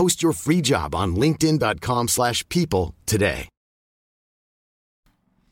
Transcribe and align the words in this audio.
Post 0.00 0.22
your 0.22 0.34
free 0.34 0.60
job 0.60 0.94
on 0.94 1.12
linkedin.com/people 1.12 2.06
slash 2.06 2.42
people 2.46 2.94
today. 3.04 3.44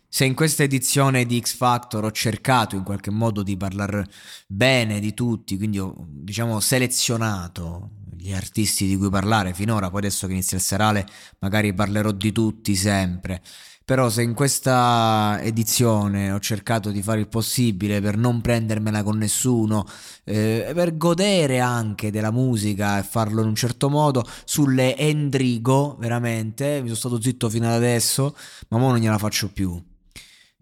Se 0.08 0.24
in 0.24 0.34
questa 0.34 0.62
edizione 0.62 1.26
di 1.26 1.38
X 1.38 1.54
Factor 1.54 2.04
ho 2.04 2.10
cercato 2.10 2.74
in 2.74 2.82
qualche 2.82 3.10
modo 3.10 3.42
di 3.42 3.58
parlare 3.58 4.06
bene 4.46 5.00
di 5.00 5.12
tutti, 5.12 5.58
quindi 5.58 5.78
ho 5.78 5.94
diciamo 6.08 6.60
selezionato 6.60 7.90
gli 8.16 8.32
artisti 8.32 8.86
di 8.86 8.96
cui 8.96 9.10
parlare 9.10 9.52
finora, 9.52 9.90
poi 9.90 9.98
adesso 9.98 10.26
che 10.26 10.32
inizia 10.32 10.56
il 10.56 10.62
serale 10.62 11.06
magari 11.40 11.74
parlerò 11.74 12.10
di 12.10 12.32
tutti 12.32 12.74
sempre. 12.74 13.42
Però 13.88 14.10
se 14.10 14.20
in 14.20 14.34
questa 14.34 15.40
edizione 15.40 16.30
ho 16.30 16.38
cercato 16.40 16.90
di 16.90 17.00
fare 17.02 17.20
il 17.20 17.26
possibile 17.26 18.02
per 18.02 18.18
non 18.18 18.42
prendermela 18.42 19.02
con 19.02 19.16
nessuno, 19.16 19.86
eh, 20.24 20.72
per 20.74 20.98
godere 20.98 21.60
anche 21.60 22.10
della 22.10 22.30
musica 22.30 22.98
e 22.98 23.02
farlo 23.02 23.40
in 23.40 23.46
un 23.48 23.54
certo 23.54 23.88
modo, 23.88 24.26
sulle 24.44 24.94
Endrigo, 24.94 25.96
veramente, 25.98 26.82
mi 26.82 26.88
sono 26.88 26.96
stato 26.96 27.22
zitto 27.22 27.48
fino 27.48 27.66
ad 27.66 27.72
adesso, 27.72 28.36
ma 28.68 28.76
ora 28.76 28.88
non 28.88 28.98
gliela 28.98 29.16
faccio 29.16 29.48
più 29.50 29.82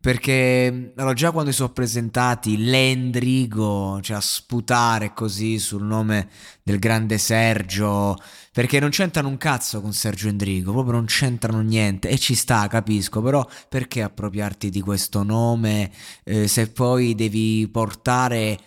perché 0.01 0.93
allora, 0.97 1.15
già 1.15 1.33
quando 1.33 1.51
si 1.51 1.57
sono 1.57 1.73
presentati 1.73 2.57
l'Endrigo, 2.65 3.99
cioè 4.03 4.19
a 4.19 4.21
sputare 4.21 5.13
così 5.13 5.59
sul 5.59 5.83
nome 5.83 6.29
del 6.63 6.79
grande 6.79 7.19
Sergio, 7.19 8.17
perché 8.53 8.79
non 8.79 8.91
c'entrano 8.91 9.29
un 9.29 9.37
cazzo 9.37 9.81
con 9.81 9.93
Sergio 9.93 10.29
Endrigo, 10.29 10.73
proprio 10.73 10.95
non 10.95 11.07
c'entrano 11.07 11.61
niente 11.61 12.09
e 12.09 12.19
ci 12.19 12.35
sta, 12.35 12.69
capisco, 12.69 13.21
però 13.21 13.45
perché 13.69 14.03
appropriarti 14.03 14.71
di 14.71 14.81
questo 14.81 15.23
nome 15.25 15.91
eh, 16.25 16.47
se 16.47 16.69
poi 16.71 17.15
devi 17.15 17.69
portare 17.69 18.59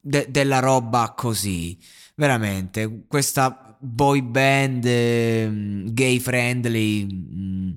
de- 0.00 0.26
della 0.30 0.60
roba 0.60 1.12
così? 1.14 1.78
Veramente, 2.14 3.04
questa 3.06 3.76
boy 3.78 4.22
band 4.22 4.84
eh, 4.86 5.50
gay 5.86 6.18
friendly... 6.18 7.04
Mh, 7.04 7.34
mm, 7.34 7.70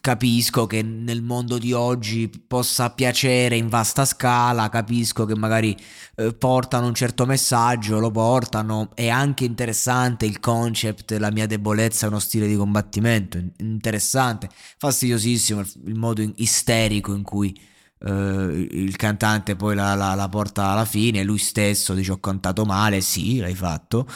capisco 0.00 0.66
che 0.66 0.82
nel 0.82 1.22
mondo 1.22 1.56
di 1.56 1.72
oggi 1.72 2.28
possa 2.28 2.90
piacere 2.90 3.56
in 3.56 3.68
vasta 3.68 4.04
scala, 4.04 4.68
capisco 4.68 5.24
che 5.24 5.36
magari 5.36 5.76
eh, 6.16 6.34
portano 6.34 6.86
un 6.86 6.94
certo 6.94 7.26
messaggio, 7.26 8.00
lo 8.00 8.10
portano, 8.10 8.90
è 8.94 9.08
anche 9.08 9.44
interessante 9.44 10.26
il 10.26 10.40
concept, 10.40 11.12
la 11.12 11.30
mia 11.30 11.46
debolezza 11.46 12.06
è 12.06 12.08
uno 12.08 12.18
stile 12.18 12.48
di 12.48 12.56
combattimento, 12.56 13.40
interessante, 13.58 14.48
fastidiosissimo 14.78 15.60
il, 15.60 15.72
il 15.86 15.94
modo 15.94 16.22
in, 16.22 16.32
isterico 16.36 17.14
in 17.14 17.22
cui 17.22 17.56
eh, 18.04 18.68
il 18.70 18.96
cantante 18.96 19.54
poi 19.54 19.74
la, 19.76 19.94
la, 19.94 20.14
la, 20.14 20.28
porta 20.28 20.70
alla 20.70 20.84
fine, 20.84 21.22
lui 21.22 21.38
stesso 21.38 21.94
dice 21.94 22.12
ho 22.12 22.18
cantato 22.18 22.64
male, 22.64 23.00
sì, 23.00 23.38
l'hai 23.38 23.54
fatto. 23.54 24.08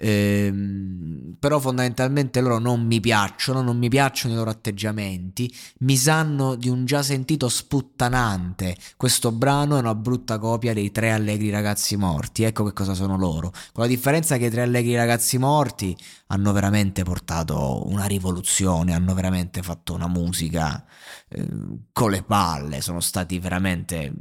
Ehm, 0.00 1.36
però 1.40 1.58
fondamentalmente 1.58 2.40
loro 2.40 2.58
non 2.58 2.86
mi 2.86 3.00
piacciono, 3.00 3.62
non 3.62 3.76
mi 3.78 3.88
piacciono 3.88 4.34
i 4.34 4.36
loro 4.36 4.50
atteggiamenti, 4.50 5.52
mi 5.80 5.96
sanno 5.96 6.54
di 6.54 6.68
un 6.68 6.84
già 6.84 7.02
sentito 7.02 7.48
sputtanante. 7.48 8.76
Questo 8.96 9.32
brano 9.32 9.76
è 9.76 9.80
una 9.80 9.94
brutta 9.94 10.38
copia 10.38 10.72
dei 10.72 10.92
Tre 10.92 11.10
Allegri 11.10 11.50
Ragazzi 11.50 11.96
Morti, 11.96 12.44
ecco 12.44 12.64
che 12.64 12.72
cosa 12.72 12.94
sono 12.94 13.16
loro. 13.16 13.50
Con 13.72 13.84
la 13.84 13.86
differenza 13.86 14.36
che 14.36 14.46
i 14.46 14.50
Tre 14.50 14.62
Allegri 14.62 14.94
Ragazzi 14.94 15.36
Morti 15.38 15.96
hanno 16.28 16.52
veramente 16.52 17.02
portato 17.02 17.88
una 17.88 18.06
rivoluzione, 18.06 18.94
hanno 18.94 19.14
veramente 19.14 19.62
fatto 19.62 19.94
una 19.94 20.08
musica 20.08 20.84
eh, 21.28 21.46
con 21.92 22.10
le 22.10 22.22
palle, 22.22 22.80
sono 22.80 23.00
stati 23.00 23.38
veramente... 23.40 24.12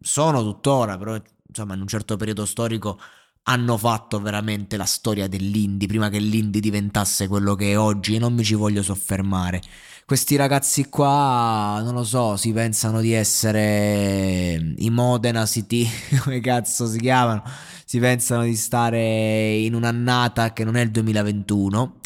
sono 0.00 0.42
tuttora, 0.42 0.98
però 0.98 1.16
insomma 1.46 1.74
in 1.74 1.80
un 1.80 1.88
certo 1.88 2.16
periodo 2.16 2.46
storico 2.46 2.98
hanno 3.44 3.76
fatto 3.76 4.20
veramente 4.20 4.76
la 4.76 4.84
storia 4.84 5.26
dell'indie 5.26 5.88
prima 5.88 6.08
che 6.08 6.18
l'indie 6.18 6.60
diventasse 6.60 7.26
quello 7.26 7.54
che 7.54 7.72
è 7.72 7.78
oggi 7.78 8.16
e 8.16 8.18
non 8.18 8.34
mi 8.34 8.44
ci 8.44 8.54
voglio 8.54 8.82
soffermare. 8.82 9.60
Questi 10.04 10.34
ragazzi 10.36 10.88
qua, 10.88 11.80
non 11.84 11.94
lo 11.94 12.04
so, 12.04 12.36
si 12.36 12.52
pensano 12.52 13.00
di 13.00 13.12
essere 13.12 14.74
i 14.78 14.90
Modena 14.90 15.46
City, 15.46 15.88
come 16.22 16.40
cazzo 16.40 16.88
si 16.88 16.98
chiamano, 16.98 17.42
si 17.84 17.98
pensano 18.00 18.42
di 18.42 18.56
stare 18.56 19.52
in 19.54 19.74
un'annata 19.74 20.52
che 20.52 20.64
non 20.64 20.76
è 20.76 20.82
il 20.82 20.90
2021. 20.90 21.98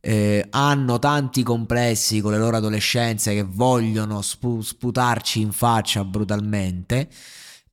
Eh, 0.00 0.46
hanno 0.50 0.98
tanti 0.98 1.42
complessi 1.42 2.20
con 2.20 2.32
le 2.32 2.38
loro 2.38 2.58
adolescenze 2.58 3.34
che 3.34 3.42
vogliono 3.42 4.22
spu- 4.22 4.60
sputarci 4.60 5.40
in 5.40 5.50
faccia 5.50 6.04
brutalmente 6.04 7.08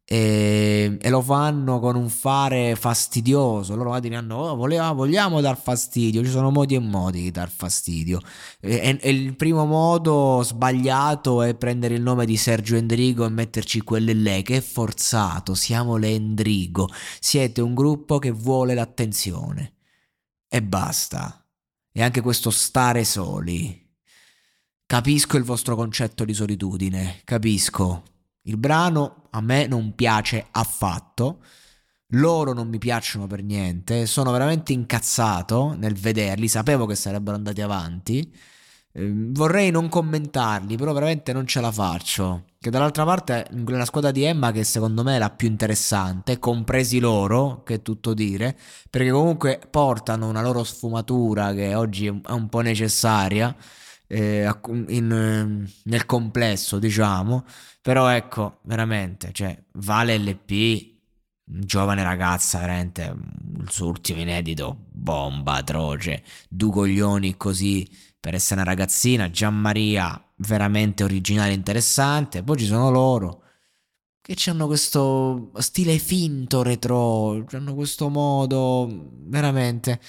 e, 0.05 0.97
e, 0.99 1.09
lo 1.09 1.21
fanno 1.21 1.79
con 1.79 1.95
un 1.95 2.09
fare 2.09 2.75
fastidioso. 2.75 3.75
Loro 3.75 3.97
diranno: 3.99 4.35
oh, 4.35 4.55
voleva, 4.55 4.91
vogliamo 4.91 5.39
dar 5.41 5.57
fastidio. 5.57 6.23
Ci 6.23 6.29
sono 6.29 6.51
modi 6.51 6.75
e 6.75 6.79
modi 6.79 7.21
di 7.21 7.31
dar 7.31 7.49
fastidio. 7.49 8.19
E, 8.59 8.99
e, 9.01 9.09
il 9.09 9.35
primo 9.35 9.65
modo 9.65 10.41
sbagliato 10.43 11.41
è 11.41 11.55
prendere 11.55 11.95
il 11.95 12.01
nome 12.01 12.25
di 12.25 12.35
Sergio 12.37 12.75
Endrigo 12.75 13.25
e 13.25 13.29
metterci 13.29 13.81
quelle 13.81 14.13
lei, 14.13 14.43
che 14.43 14.57
è 14.57 14.61
forzato. 14.61 15.55
Siamo 15.55 15.95
le 15.97 16.09
Endrigo. 16.09 16.89
Siete 17.19 17.61
un 17.61 17.73
gruppo 17.73 18.19
che 18.19 18.31
vuole 18.31 18.73
l'attenzione. 18.73 19.75
E 20.47 20.61
basta. 20.61 21.45
E 21.91 22.03
anche 22.03 22.21
questo 22.21 22.49
stare 22.49 23.05
soli. 23.05 23.81
Capisco 24.85 25.37
il 25.37 25.43
vostro 25.43 25.75
concetto 25.75 26.25
di 26.25 26.33
solitudine, 26.33 27.21
capisco, 27.23 28.03
il 28.43 28.57
brano 28.57 29.27
a 29.31 29.41
me 29.41 29.67
non 29.67 29.93
piace 29.95 30.47
affatto. 30.51 31.43
Loro 32.13 32.53
non 32.53 32.67
mi 32.67 32.77
piacciono 32.77 33.27
per 33.27 33.43
niente. 33.43 34.05
Sono 34.05 34.31
veramente 34.31 34.73
incazzato 34.73 35.75
nel 35.77 35.95
vederli. 35.95 36.47
Sapevo 36.47 36.85
che 36.85 36.95
sarebbero 36.95 37.35
andati 37.35 37.61
avanti. 37.61 38.33
Eh, 38.95 39.11
vorrei 39.29 39.71
non 39.71 39.89
commentarli, 39.89 40.75
però 40.77 40.93
veramente 40.93 41.33
non 41.33 41.47
ce 41.47 41.61
la 41.61 41.71
faccio. 41.71 42.45
Che 42.59 42.69
dall'altra 42.69 43.03
parte, 43.05 43.47
nella 43.51 43.85
squadra 43.85 44.11
di 44.11 44.23
Emma, 44.23 44.51
che 44.51 44.63
secondo 44.63 45.03
me 45.03 45.15
è 45.15 45.19
la 45.19 45.31
più 45.31 45.47
interessante, 45.47 46.37
compresi 46.37 46.99
loro, 46.99 47.63
che 47.63 47.75
è 47.75 47.81
tutto 47.81 48.13
dire, 48.13 48.57
perché 48.89 49.09
comunque 49.09 49.59
portano 49.69 50.27
una 50.29 50.41
loro 50.41 50.63
sfumatura 50.63 51.53
che 51.53 51.73
oggi 51.75 52.05
è 52.07 52.31
un 52.31 52.47
po' 52.49 52.61
necessaria 52.61 53.55
eh, 54.13 54.59
in, 54.89 55.11
ehm, 55.11 55.67
nel 55.85 56.05
complesso, 56.05 56.77
diciamo. 56.79 57.45
Però 57.81 58.07
ecco, 58.09 58.59
veramente, 58.63 59.31
cioè, 59.33 59.57
Vale 59.73 60.17
LP, 60.17 60.91
giovane 61.43 62.03
ragazza, 62.03 62.59
veramente, 62.59 63.15
il 63.59 63.69
suo 63.71 63.87
ultimo 63.87 64.21
inedito, 64.21 64.85
bomba 64.91 65.55
atroce, 65.55 66.23
due 66.47 66.71
coglioni 66.71 67.35
così 67.37 67.89
per 68.19 68.35
essere 68.35 68.61
una 68.61 68.69
ragazzina, 68.69 69.29
Gianmaria 69.29 70.21
veramente 70.37 71.03
originale 71.03 71.53
interessante, 71.53 72.43
poi 72.43 72.57
ci 72.57 72.65
sono 72.65 72.89
loro 72.89 73.41
che 74.21 74.37
hanno 74.49 74.67
questo 74.67 75.51
stile 75.57 75.97
finto 75.97 76.63
retro, 76.63 77.45
hanno 77.51 77.73
questo 77.75 78.09
modo 78.09 78.87
veramente... 79.25 79.99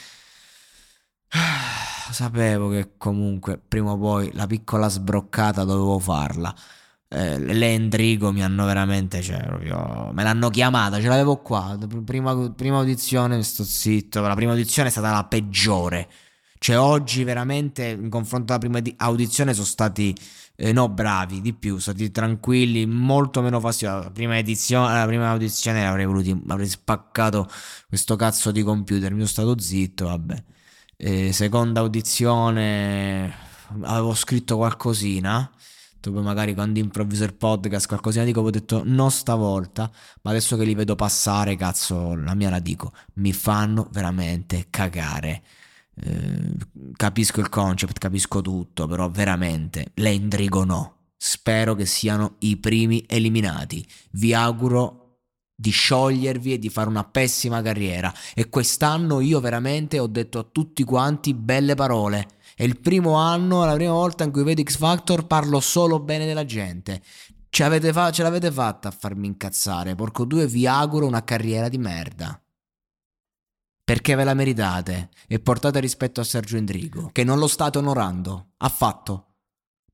Sapevo 2.11 2.69
che 2.69 2.93
comunque 2.97 3.59
prima 3.59 3.93
o 3.93 3.99
poi 3.99 4.31
la 4.35 4.47
piccola 4.47 4.89
sbroccata 4.89 5.65
dovevo 5.65 5.99
farla. 5.99 6.55
Eh, 7.09 7.39
le 7.39 7.73
Endrigo 7.73 8.33
mi 8.33 8.43
hanno 8.43 8.65
veramente, 8.67 9.23
cioè, 9.23 9.43
proprio, 9.45 10.11
me 10.13 10.23
l'hanno 10.23 10.51
chiamata, 10.51 11.01
ce 11.01 11.09
l'avevo 11.09 11.37
qua. 11.39 11.79
Prima, 12.05 12.51
prima 12.51 12.79
audizione, 12.79 13.43
sto 13.43 13.65
zitto. 13.65 14.21
La 14.21 14.35
prima 14.35 14.53
audizione 14.53 14.89
è 14.89 14.91
stata 14.91 15.13
la 15.13 15.25
peggiore. 15.25 16.09
Cioè, 16.59 16.79
oggi 16.79 17.25
veramente, 17.25 17.87
in 17.89 18.09
confronto 18.11 18.53
alla 18.53 18.61
prima 18.61 18.81
audizione, 18.97 19.53
sono 19.53 19.67
stati 19.67 20.15
eh, 20.57 20.73
no 20.73 20.89
bravi 20.89 21.41
di 21.41 21.53
più, 21.53 21.79
sono 21.79 21.97
stati 21.97 22.11
tranquilli, 22.11 22.87
molto 22.87 23.43
meno 23.43 23.61
fastidiosi. 23.61 24.05
La 24.05 24.11
prima 24.11 24.39
edizione, 24.39 24.95
la 24.99 25.07
prima 25.07 25.31
audizione 25.31 25.87
avrei 25.87 26.07
voluto, 26.07 26.41
avrei 26.49 26.69
spaccato 26.69 27.49
questo 27.89 28.17
cazzo 28.17 28.51
di 28.51 28.63
computer, 28.63 29.11
mi 29.13 29.27
sono 29.27 29.47
stato 29.47 29.59
zitto, 29.61 30.07
vabbè. 30.07 30.45
Eh, 31.07 31.35
seconda 31.35 31.81
audizione 31.81 33.31
avevo 33.83 34.15
scritto 34.15 34.57
qualcosina. 34.57 35.51
Poi 36.01 36.23
magari 36.23 36.55
quando 36.55 36.79
improvviso 36.79 37.25
il 37.25 37.35
podcast 37.35 37.87
qualcosina 37.87 38.25
dico, 38.25 38.41
ho 38.41 38.49
detto 38.49 38.81
no 38.87 39.11
stavolta, 39.11 39.91
ma 40.23 40.31
adesso 40.31 40.57
che 40.57 40.65
li 40.65 40.75
vedo 40.75 40.95
passare, 40.97 41.57
cazzo, 41.57 42.15
la 42.15 42.33
mia 42.35 42.49
la 42.49 42.59
dico, 42.59 42.91
mi 43.17 43.35
fanno 43.35 43.87
veramente 43.93 44.69
cagare. 44.71 45.43
Eh, 45.95 46.57
capisco 46.97 47.41
il 47.41 47.51
concept, 47.51 47.99
capisco 47.99 48.41
tutto, 48.41 48.87
però 48.87 49.11
veramente 49.11 49.91
l'Endrigo 49.97 50.65
no. 50.65 50.97
Spero 51.19 51.75
che 51.75 51.85
siano 51.85 52.37
i 52.39 52.57
primi 52.57 53.05
eliminati. 53.07 53.87
Vi 54.13 54.33
auguro 54.33 55.04
di 55.55 55.71
sciogliervi 55.71 56.55
e 56.55 56.59
di 56.59 56.69
fare 56.69 56.89
una 56.89 57.05
pessima 57.05 57.63
carriera. 57.63 58.13
E 58.35 58.49
quest'anno 58.49 59.21
io 59.21 59.41
veramente 59.41 59.99
ho 59.99 60.07
detto 60.07 60.39
a 60.39 60.47
tutti 60.51 60.85
quanti 60.85 61.35
belle 61.35 61.75
parole. 61.75 62.29
È 62.55 62.63
il 62.63 62.81
primo 62.81 63.15
anno, 63.15 63.65
la 63.65 63.75
prima 63.75 63.93
volta 63.93 64.25
in 64.25 64.31
cui 64.31 64.45
vedo 64.45 64.63
X 64.63 64.77
Factor, 64.77 65.27
parlo 65.27 65.61
solo 65.61 66.01
bene 66.01 66.27
della 66.27 66.45
gente. 66.45 67.03
Ce, 67.49 67.93
fa- 67.93 68.11
ce 68.11 68.23
l'avete 68.23 68.51
fatta 68.51 68.89
a 68.89 68.97
farmi 68.97 69.27
incazzare. 69.27 69.95
Porco 69.95 70.25
due, 70.25 70.47
vi 70.47 70.67
auguro 70.67 71.07
una 71.07 71.25
carriera 71.25 71.69
di 71.69 71.79
merda 71.79 72.39
perché 73.85 74.15
ve 74.15 74.25
la 74.25 74.35
meritate 74.35 75.11
e 75.29 75.39
portate 75.41 75.79
rispetto 75.79 76.21
a 76.23 76.25
Sergio 76.25 76.57
Endrigo, 76.57 77.11
che 77.13 77.23
non 77.23 77.39
lo 77.39 77.47
state 77.47 77.77
onorando, 77.77 78.53
affatto. 78.57 79.34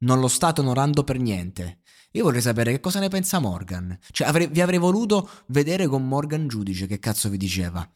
Non 0.01 0.21
lo 0.21 0.29
state 0.29 0.61
onorando 0.61 1.05
per 1.05 1.19
niente. 1.19 1.81
Io 2.13 2.25
vorrei 2.25 2.41
sapere 2.41 2.73
che 2.73 2.81
cosa 2.81 3.01
ne 3.01 3.09
pensa 3.09 3.39
Morgan. 3.39 3.97
Cioè, 4.11 4.27
avrei, 4.27 4.49
vi 4.49 4.61
avrei 4.61 4.79
voluto 4.79 5.29
vedere 5.47 5.87
con 5.87 6.07
Morgan 6.07 6.49
giudice, 6.49 6.87
che 6.87 6.99
cazzo 6.99 7.29
vi 7.29 7.37
diceva. 7.37 7.89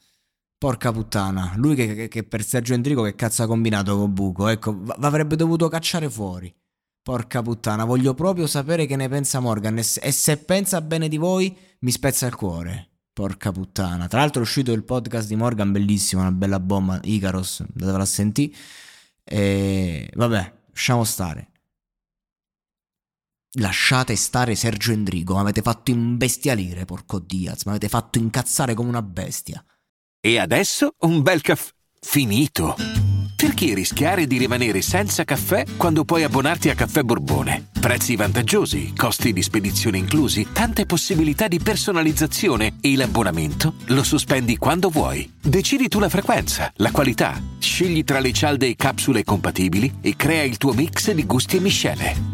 Porca 0.57 0.93
puttana, 0.93 1.53
lui 1.57 1.75
che, 1.75 1.95
che, 1.95 2.09
che 2.09 2.25
per 2.25 2.45
Sergio 2.45 2.75
Endrigo 2.75 3.03
che 3.03 3.17
cazzo 3.17 3.43
ha 3.43 3.47
combinato 3.47 3.99
con 3.99 4.15
Buco, 4.15 4.49
ecco, 4.49 4.73
v- 4.73 4.97
avrebbe 5.01 5.37
dovuto 5.37 5.69
cacciare 5.69 6.09
fuori. 6.09 6.55
Porca 7.03 7.43
puttana, 7.43 7.85
voglio 7.85 8.15
proprio 8.15 8.47
sapere 8.47 8.87
che 8.87 8.97
ne 8.97 9.09
pensa 9.09 9.41
Morgan 9.41 9.77
e 9.77 9.83
se, 9.83 10.01
e 10.01 10.11
se 10.11 10.39
pensa 10.39 10.81
bene 10.81 11.09
di 11.09 11.19
voi 11.19 11.55
mi 11.81 11.91
spezza 11.91 12.27
il 12.27 12.35
cuore. 12.35 12.89
Porca 13.13 13.53
puttana. 13.53 14.07
Tra 14.07 14.21
l'altro 14.21 14.41
è 14.41 14.45
uscito 14.45 14.73
il 14.73 14.85
podcast 14.85 15.29
di 15.29 15.37
Morgan, 15.37 15.71
bellissimo, 15.71 16.23
una 16.23 16.33
bella 16.33 16.61
bomba, 16.61 16.99
Icaros, 17.03 17.61
andatevela 17.61 18.03
a 18.03 18.07
sentire. 18.07 18.57
E 19.23 20.11
vabbè, 20.15 20.53
lasciamo 20.71 21.05
stare. 21.05 21.51
Lasciate 23.59 24.17
stare 24.17 24.57
Sergio 24.57 24.91
Endrigo, 24.91 25.35
mi 25.35 25.41
avete 25.41 25.63
fatto 25.63 25.93
imbestialire, 25.93 26.85
porco 26.85 27.21
Diaz, 27.21 27.65
mi 27.65 27.71
avete 27.71 27.89
fatto 27.89 28.19
incazzare 28.19 28.75
come 28.75 28.89
una 28.89 29.03
bestia. 29.03 29.65
E 30.21 30.39
adesso 30.39 30.95
un 31.01 31.23
bel 31.23 31.41
caffè 31.41 31.71
finito. 32.01 32.75
Perché 33.37 33.75
rischiare 33.75 34.27
di 34.27 34.39
rimanere 34.39 34.81
senza 34.81 35.23
caffè 35.23 35.65
quando 35.77 36.05
puoi 36.05 36.25
abbonarti 36.25 36.71
a 36.71 36.75
Caffè 36.75 37.03
Borbone? 37.03 37.69
Prezzi 37.79 38.17
vantaggiosi, 38.17 38.95
costi 38.97 39.33
di 39.33 39.43
spedizione 39.43 39.99
inclusi, 39.99 40.49
tante 40.53 40.87
possibilità 40.87 41.47
di 41.47 41.59
personalizzazione 41.59 42.79
e 42.81 42.97
l'abbonamento 42.97 43.75
lo 43.89 44.03
sospendi 44.03 44.57
quando 44.57 44.89
vuoi. 44.89 45.31
Decidi 45.41 45.89
tu 45.89 45.99
la 45.99 46.09
frequenza, 46.09 46.73
la 46.77 46.91
qualità, 46.91 47.41
scegli 47.59 48.03
tra 48.03 48.19
le 48.19 48.33
cialde 48.33 48.67
e 48.67 48.77
capsule 48.77 49.25
compatibili 49.25 49.99
e 50.01 50.17
crea 50.17 50.43
il 50.43 50.57
tuo 50.57 50.73
mix 50.73 51.13
di 51.13 51.25
gusti 51.27 51.59
e 51.59 51.61
miscele. 51.61 52.34